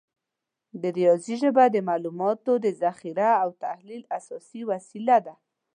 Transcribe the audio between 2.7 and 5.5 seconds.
ذخیره او تحلیل اساسي وسیله ده.